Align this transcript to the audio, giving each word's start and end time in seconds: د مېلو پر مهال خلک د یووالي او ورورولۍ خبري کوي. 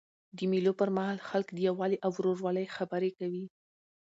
د 0.37 0.39
مېلو 0.51 0.71
پر 0.79 0.89
مهال 0.95 1.19
خلک 1.29 1.47
د 1.53 1.57
یووالي 1.67 1.97
او 2.05 2.11
ورورولۍ 2.15 2.65
خبري 2.75 3.11
کوي. 3.19 3.45